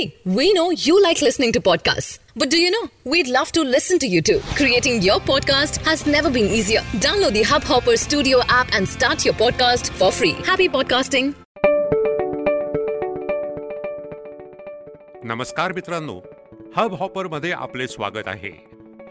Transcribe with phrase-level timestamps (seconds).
[0.00, 2.18] See, we know you like listening to podcasts.
[2.34, 2.88] But do you know?
[3.04, 4.38] We'd love to listen to you too.
[4.60, 6.80] Creating your podcast has never been easier.
[7.06, 10.32] Download the Hubhopper Studio app and start your podcast for free.
[10.50, 11.32] Happy podcasting.
[15.24, 16.16] नमस्कार मित्रांनो
[16.76, 18.50] hub हॉपरमध्ये आपले स्वागत आहे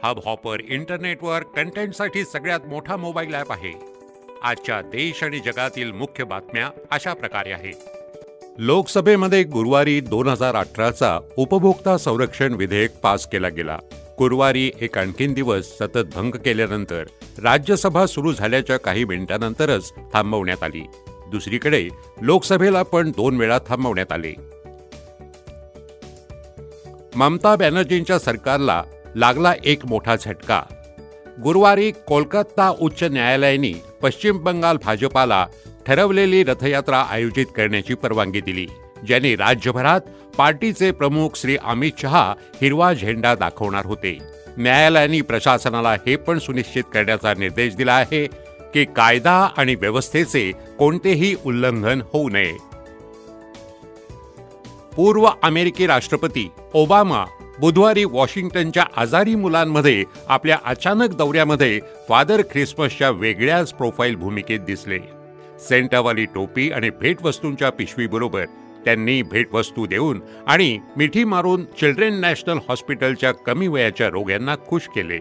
[0.04, 3.74] hub hopper इंटरनेटवर कंटेंटसाठी सगळ्यात मोठा mobile app आहे
[4.44, 7.99] आजच्या देश आणि जगातील मुख्य बातम्या अशा प्रकारे आहेत
[8.62, 13.78] लोकसभेमध्ये गुरुवारी दोन हजार अठराचा उपभोक्ता संरक्षण विधेयक पास केला गेला.
[14.20, 17.04] गुरुवारी एक आणखीन दिवस सतत भंग केल्यानंतर
[17.44, 20.82] राज्यसभा सुरू झाल्याच्या काही मिनिटांनंतरच थांबवण्यात आली.
[21.32, 21.88] दुसरीकडे
[22.22, 24.34] लोकसभेला पण दोन वेळा थांबवण्यात आले.
[27.16, 28.84] ममता बॅनर्जींच्या सरकारला
[29.16, 30.64] लागला एक मोठा झटका.
[31.44, 35.48] गुरुवारी कोलकाता उच्च न्यायालयाने पश्चिम बंगाल भाजपाला
[35.90, 38.66] ठरवलेली रथयात्रा आयोजित करण्याची परवानगी दिली
[39.08, 40.02] ज्याने राज्यभरात
[40.38, 44.18] पार्टीचे प्रमुख श्री अमित शहा हिरवा झेंडा दाखवणार होते.
[44.58, 48.26] न्यायालयाने प्रशासनाला हे पण सुनिश्चित करण्याचा निर्देश दिला आहे
[48.74, 52.54] की कायदा आणि व्यवस्थेचे कोणतेही उल्लंघन होऊ नये.
[54.96, 57.26] पूर्व अमेरिकी राष्ट्रपती ओबामा
[57.60, 65.19] बुधवारी वॉशिंग्टनच्या आजारी मुलांमध्ये आपल्या अचानक दौऱ्यामध्ये फादर ख्रिसमसच्या वेगळ्याच प्रोफाईल भूमिकेत दिसले.
[65.68, 68.46] सेंटावाली टोपी आणि भेटवस्तूंच्या पिशवीबरोबर
[68.86, 75.20] त्यांनी भेटवस्तू देऊन आणि मिठी मारून चिल्ड्रेन नॅशनल हॉस्पिटलच्या कमी वयाच्या रोग्यांना खुश केले.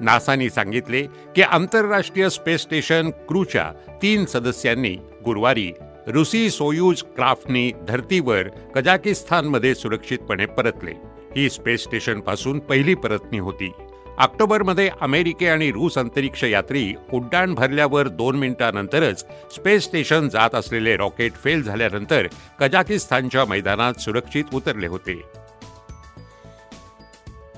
[0.00, 1.02] नासानी सांगितले
[1.36, 5.72] की आंतरराष्ट्रीय स्पेस स्टेशन क्रूच्या तीन सदस्यांनी गुरुवारी
[6.06, 10.92] रुसी सोयूज क्राफ्टनी धर्तीवर कजाकिस्तानमध्ये सुरक्षितपणे परतले.
[11.36, 13.72] ही स्पेस स्टेशनपासून पहिली परतणी होती.
[14.18, 19.24] ऑक्टोबरमध्ये अमेरिके आणि रूस अंतरिक्ष यात्री उड्डाण भरल्यावर दोन मिनिटांनंतरच
[19.54, 22.26] स्पेस स्टेशन जात असलेले रॉकेट फेल झाल्यानंतर
[22.60, 25.20] कजाकिस्तानच्या मैदानात सुरक्षित उतरले होते.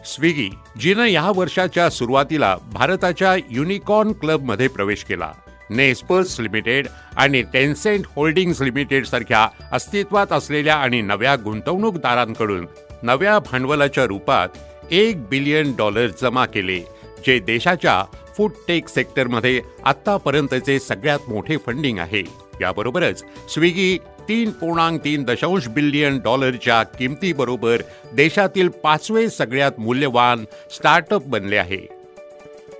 [0.06, 0.48] स्विगी
[0.80, 5.32] जिनं या वर्षाच्या सुरुवातीला भारताच्या युनिकॉर्न क्लबमध्ये प्रवेश केला.
[5.70, 6.86] नेस्पर्स लिमिटेड
[7.16, 12.66] आणि टेन्सेंट होल्डिंग्स लिमिटेड सारख्या अस्तित्वात असलेल्या आणि नव्या गुंतवणूकदारांकडून
[13.02, 14.48] नव्या भांडवलाच्या रूपात
[14.90, 16.78] एक बिलियन डॉलर जमा केले
[17.26, 18.04] जे देशाच्या
[18.36, 22.22] फूड टेक सेक्टरमध्ये आतापर्यंतचे सगळ्यात मोठे फंडिंग आहे.
[22.60, 31.56] याबरोबरच स्विगी तीन पूर्णांक तीन दशांश बिलियन डॉलरच्या किमतीबरोबर देशातील पाचवे सगळ्यात मूल्यवान स्टार्टअप बनले
[31.56, 31.86] आहे.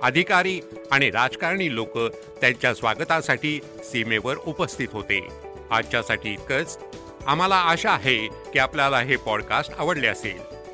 [0.01, 0.59] अधिकारी
[0.91, 1.97] आणि राजकारणी लोक
[2.41, 5.27] त्यांच्या स्वागतासाठी सीमेवर उपस्थित होते.
[5.71, 6.77] आजच्यासाठी इतकंच.
[7.27, 10.64] आम्हाला आशा आहे की आपल्याला हे पॉडकास्ट आवडले असेल.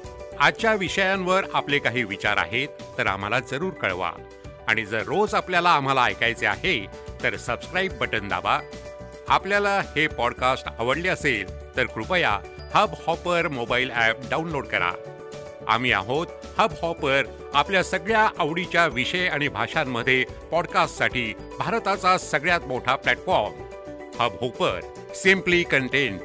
[0.41, 4.11] आजच्या विषयांवर आपले काही विचार आहेत तर आम्हाला जरूर कळवा.
[4.67, 6.85] आणि जर रोज आपल्याला आम्हाला ऐकायचे आहे
[7.23, 8.59] तर सबस्क्राईब बटन दाबा.
[9.27, 12.39] आपल्याला हे पॉडकास्ट आवडले असेल तर कृपया
[12.73, 14.91] Hubhopper mobile app download करा.
[15.67, 23.53] आम्ही आहोत हब हॉपर आपल्या सगळ्या आवडीच्या विषय आणि भाषांमध्ये पॉडकास्टसाठी भारताचा सगळ्यात मोठा platform
[24.19, 24.79] Hubhopper
[25.15, 26.21] simply content